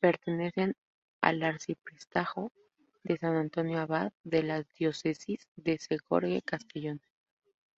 Pertenece 0.00 0.72
al 1.20 1.42
arciprestazgo 1.42 2.50
de 3.04 3.18
San 3.18 3.36
Antonio 3.36 3.78
Abad 3.80 4.10
de 4.24 4.42
la 4.42 4.64
Diócesis 4.78 5.46
de 5.56 5.76
Segorbe-Castellón. 5.76 7.02